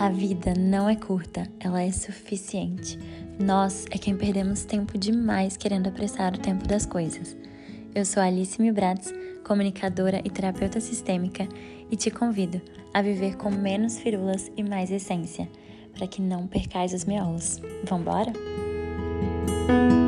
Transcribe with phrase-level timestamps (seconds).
[0.00, 2.98] A vida não é curta, ela é suficiente.
[3.38, 7.36] Nós é quem perdemos tempo demais querendo apressar o tempo das coisas.
[7.94, 9.12] Eu sou Alice Milbratz,
[9.44, 11.46] comunicadora e terapeuta sistêmica,
[11.90, 12.62] e te convido
[12.94, 15.46] a viver com menos firulas e mais essência,
[15.92, 17.60] para que não percais os miolos.
[17.84, 18.32] Vambora?
[19.68, 19.99] Imagine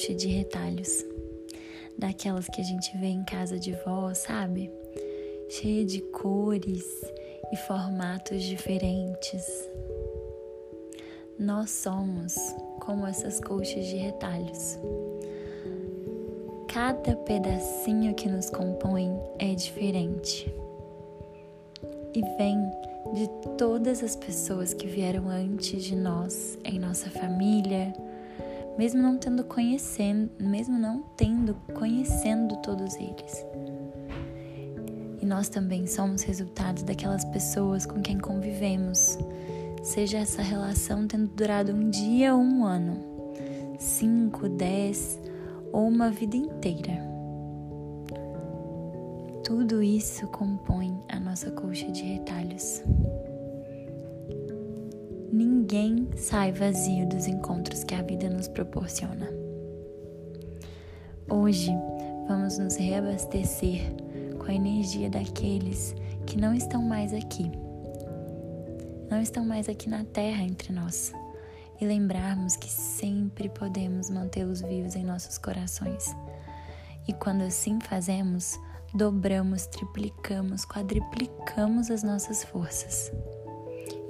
[0.00, 1.04] colcha de retalhos,
[1.98, 4.70] daquelas que a gente vê em casa de vó, sabe?
[5.50, 6.86] Cheia de cores
[7.52, 9.44] e formatos diferentes.
[11.38, 12.34] Nós somos
[12.80, 14.78] como essas colchas de retalhos.
[16.66, 20.50] Cada pedacinho que nos compõe é diferente
[22.14, 22.58] e vem
[23.12, 27.92] de todas as pessoas que vieram antes de nós, em nossa família,
[28.80, 33.44] mesmo não tendo conhecendo, mesmo não tendo conhecendo todos eles.
[35.20, 39.18] E nós também somos resultados daquelas pessoas com quem convivemos,
[39.82, 43.04] seja essa relação tendo durado um dia ou um ano,
[43.78, 45.20] cinco, dez
[45.74, 47.06] ou uma vida inteira.
[49.44, 52.82] Tudo isso compõe a nossa colcha de retalhos.
[55.72, 59.28] Ninguém sai vazio dos encontros que a vida nos proporciona.
[61.30, 61.70] Hoje
[62.26, 63.94] vamos nos reabastecer
[64.36, 65.94] com a energia daqueles
[66.26, 67.52] que não estão mais aqui,
[69.08, 71.12] não estão mais aqui na Terra entre nós,
[71.80, 76.04] e lembrarmos que sempre podemos mantê-los vivos em nossos corações.
[77.06, 78.58] E quando assim fazemos,
[78.92, 83.12] dobramos, triplicamos, quadriplicamos as nossas forças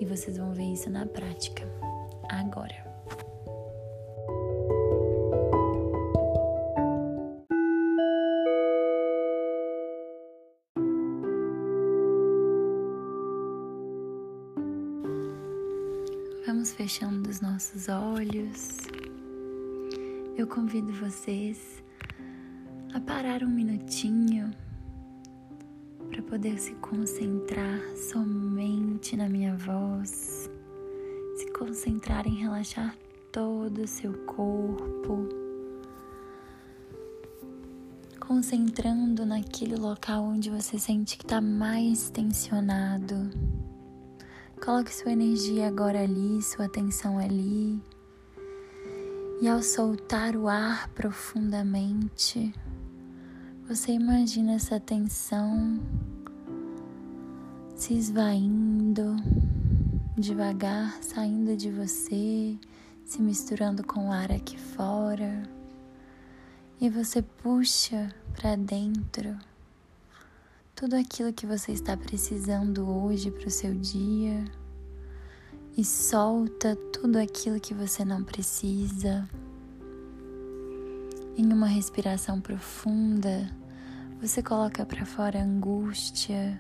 [0.01, 1.62] e vocês vão ver isso na prática
[2.29, 2.89] agora.
[16.47, 18.79] Vamos fechando os nossos olhos.
[20.36, 21.83] Eu convido vocês
[22.95, 24.51] a parar um minutinho
[26.30, 30.48] poder se concentrar somente na minha voz,
[31.36, 32.96] se concentrar em relaxar
[33.33, 35.29] todo o seu corpo,
[38.20, 43.29] concentrando naquele local onde você sente que está mais tensionado.
[44.64, 47.83] Coloque sua energia agora ali, sua atenção ali.
[49.42, 52.55] E ao soltar o ar profundamente,
[53.67, 55.80] você imagina essa tensão
[57.80, 59.17] se esvaindo,
[60.14, 62.55] devagar saindo de você,
[63.07, 65.45] se misturando com o ar aqui fora.
[66.79, 69.35] E você puxa para dentro
[70.74, 74.45] tudo aquilo que você está precisando hoje para o seu dia
[75.74, 79.27] e solta tudo aquilo que você não precisa.
[81.35, 83.51] Em uma respiração profunda,
[84.20, 86.58] você coloca para fora angústia,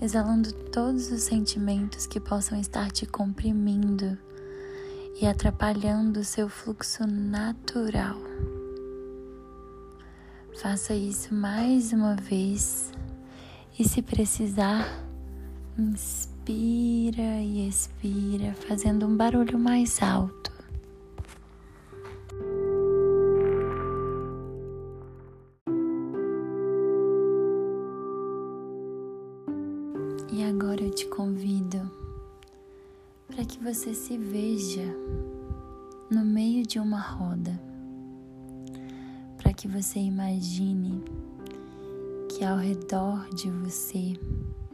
[0.00, 4.16] exalando todos os sentimentos que possam estar te comprimindo
[5.20, 8.16] e atrapalhando o seu fluxo natural.
[10.60, 12.92] Faça isso mais uma vez
[13.78, 14.86] e, se precisar,
[15.78, 20.49] inspira e expira, fazendo um barulho mais alto.
[30.90, 31.88] Eu te convido
[33.28, 34.82] para que você se veja
[36.10, 37.52] no meio de uma roda,
[39.36, 41.00] para que você imagine
[42.28, 44.18] que ao redor de você,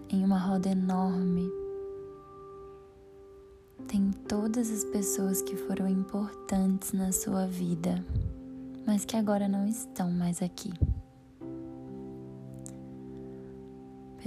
[0.08, 1.50] em uma roda enorme,
[3.86, 8.02] tem todas as pessoas que foram importantes na sua vida,
[8.86, 10.72] mas que agora não estão mais aqui.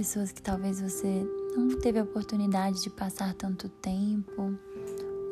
[0.00, 1.26] pessoas que talvez você
[1.56, 4.58] não teve a oportunidade de passar tanto tempo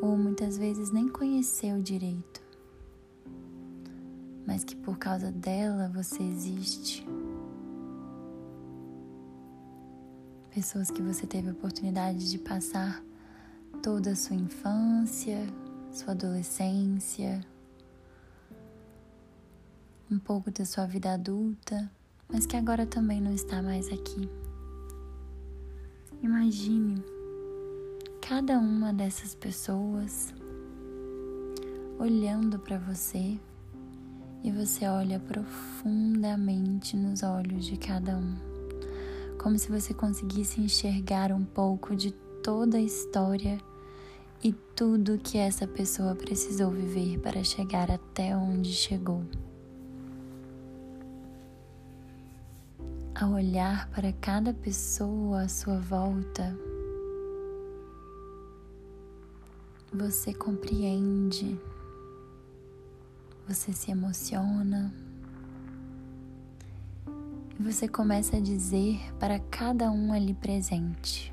[0.01, 2.41] ou muitas vezes nem conheceu direito,
[4.45, 7.05] mas que por causa dela você existe.
[10.53, 13.03] Pessoas que você teve a oportunidade de passar
[13.83, 15.47] toda a sua infância,
[15.91, 17.39] sua adolescência,
[20.11, 21.89] um pouco da sua vida adulta,
[22.27, 24.48] mas que agora também não está mais aqui.
[26.21, 27.01] Imagine
[28.19, 30.33] cada uma dessas pessoas
[31.97, 33.37] olhando para você
[34.43, 38.35] e você olha profundamente nos olhos de cada um,
[39.41, 42.11] como se você conseguisse enxergar um pouco de
[42.43, 43.57] toda a história
[44.43, 49.23] e tudo que essa pessoa precisou viver para chegar até onde chegou.
[53.15, 56.57] Ao olhar para cada pessoa à sua volta,
[59.93, 61.59] você compreende,
[63.47, 64.93] você se emociona
[67.59, 71.31] e você começa a dizer para cada um ali presente.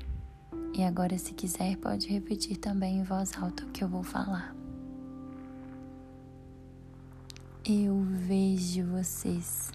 [0.73, 4.53] E agora, se quiser, pode repetir também em voz alta o que eu vou falar.
[7.65, 9.71] Eu vejo vocês.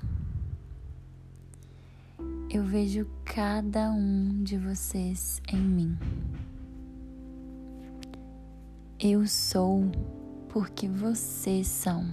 [2.55, 5.99] Eu vejo cada um de vocês em mim.
[9.01, 9.91] Eu sou
[10.51, 12.05] porque vocês são.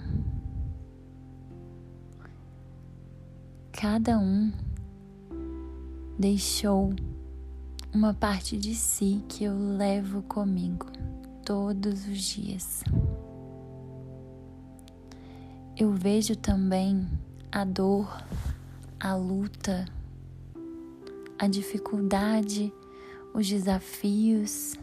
[3.70, 4.50] Cada um
[6.18, 6.94] deixou
[7.92, 10.86] uma parte de si que eu levo comigo
[11.44, 12.82] todos os dias.
[15.76, 17.06] Eu vejo também
[17.52, 18.24] a dor,
[18.98, 19.84] a luta,
[21.40, 22.70] a dificuldade,
[23.32, 24.74] os desafios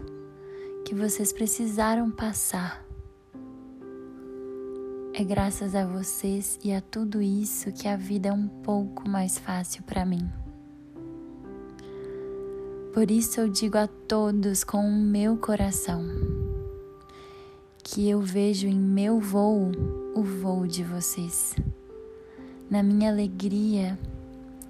[0.83, 2.83] que vocês precisaram passar.
[5.13, 9.37] É graças a vocês e a tudo isso que a vida é um pouco mais
[9.37, 10.27] fácil para mim.
[12.91, 16.03] Por isso eu digo a todos com o meu coração
[17.83, 19.69] que eu vejo em meu voo
[20.15, 21.55] o voo de vocês.
[22.67, 23.97] Na minha alegria,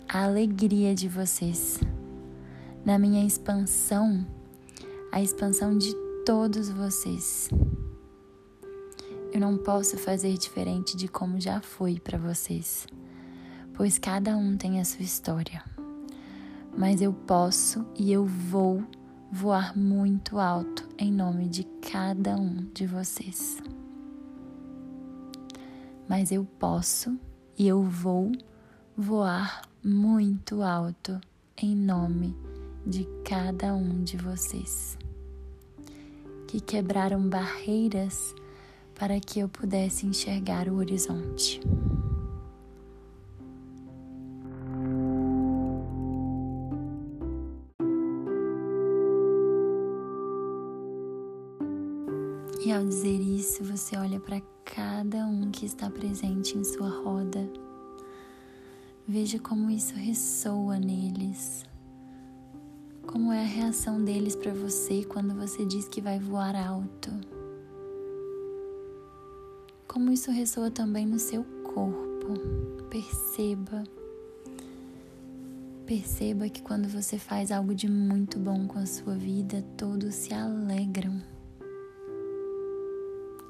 [0.09, 1.79] a alegria de vocês.
[2.85, 4.25] Na minha expansão,
[5.11, 5.93] a expansão de
[6.25, 7.49] todos vocês.
[9.33, 12.87] Eu não posso fazer diferente de como já foi para vocês,
[13.73, 15.61] pois cada um tem a sua história.
[16.77, 18.81] Mas eu posso e eu vou
[19.29, 23.57] voar muito alto em nome de cada um de vocês.
[26.07, 27.19] Mas eu posso
[27.57, 28.31] e eu vou
[28.99, 31.21] voar muito alto
[31.55, 32.35] em nome
[32.83, 34.97] de cada um de vocês
[36.47, 38.33] que quebraram barreiras
[38.95, 41.61] para que eu pudesse enxergar o horizonte.
[52.65, 57.47] E ao dizer isso, você olha para cada um que está presente em sua roda
[59.09, 61.65] Veja como isso ressoa neles.
[63.05, 67.09] Como é a reação deles para você quando você diz que vai voar alto?
[69.87, 72.33] Como isso ressoa também no seu corpo?
[72.89, 73.85] Perceba.
[75.85, 80.33] Perceba que quando você faz algo de muito bom com a sua vida, todos se
[80.33, 81.23] alegram.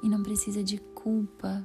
[0.04, 1.64] E não precisa de culpa,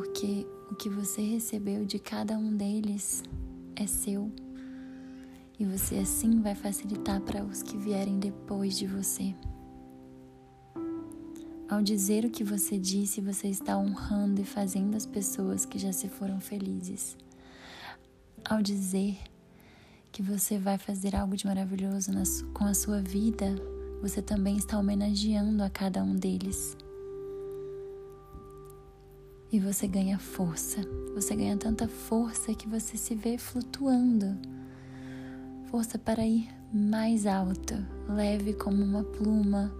[0.00, 3.22] porque o que você recebeu de cada um deles
[3.76, 4.32] é seu.
[5.58, 9.34] E você assim vai facilitar para os que vierem depois de você.
[11.68, 15.92] Ao dizer o que você disse, você está honrando e fazendo as pessoas que já
[15.92, 17.14] se foram felizes.
[18.42, 19.18] Ao dizer
[20.10, 22.10] que você vai fazer algo de maravilhoso
[22.54, 23.54] com a sua vida,
[24.00, 26.74] você também está homenageando a cada um deles.
[29.52, 30.80] E você ganha força.
[31.14, 34.38] Você ganha tanta força que você se vê flutuando.
[35.70, 37.74] Força para ir mais alto,
[38.08, 39.72] leve como uma pluma,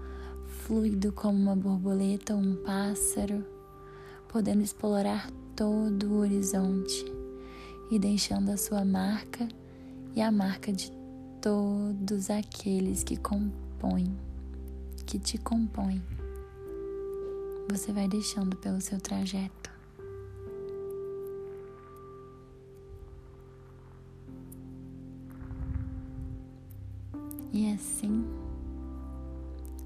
[0.65, 3.45] fluido como uma borboleta ou um pássaro,
[4.29, 7.05] podendo explorar todo o horizonte
[7.93, 9.47] e deixando a sua marca
[10.17, 10.91] e a marca de
[11.41, 14.17] todos aqueles que compõem,
[15.07, 16.03] que te compõem
[17.71, 19.60] você vai deixando pelo seu trajeto.
[27.61, 28.25] E assim,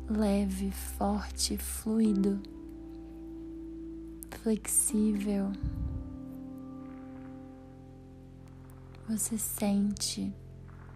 [0.09, 2.41] leve, forte, fluido,
[4.31, 5.51] flexível,
[9.09, 10.33] você sente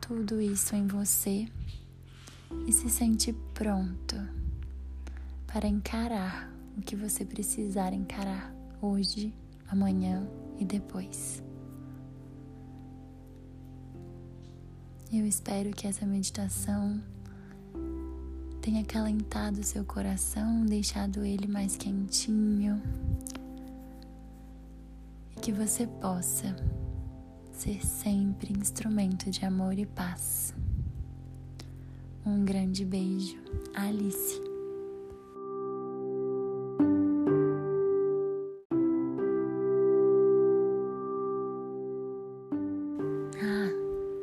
[0.01, 1.49] tudo isso em você
[2.65, 4.15] e se sente pronto
[5.49, 9.35] para encarar o que você precisar encarar hoje,
[9.69, 10.31] amanhã
[10.61, 11.43] e depois.
[15.11, 17.03] Eu espero que essa meditação
[18.61, 22.83] tenha acalentado seu coração, deixado ele mais quentinho,
[25.41, 26.55] que você possa
[27.53, 30.53] ser sempre instrumento de amor e paz.
[32.27, 33.39] Um grande beijo,
[33.75, 34.48] Alice.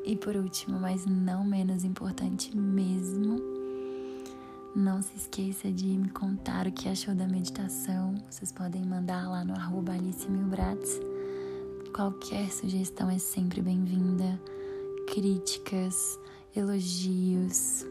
[0.06, 3.42] E por último, mas não menos importante mesmo,
[4.76, 8.14] não se esqueça de me contar o que achou da meditação.
[8.30, 11.00] Vocês podem mandar lá no arroba Alice Milbrats.
[11.96, 14.40] Qualquer sugestão é sempre bem-vinda.
[15.08, 16.20] Críticas,
[16.56, 17.86] elogios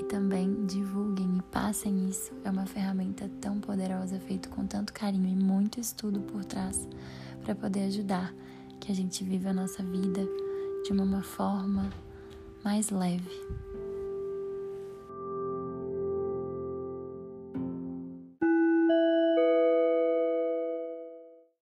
[0.00, 2.32] e também divulguem e passem isso.
[2.42, 6.88] É uma ferramenta tão poderosa, feita com tanto carinho e muito estudo por trás
[7.44, 8.34] para poder ajudar
[8.80, 10.26] que a gente viva a nossa vida
[10.82, 11.88] de uma forma
[12.64, 13.30] mais leve.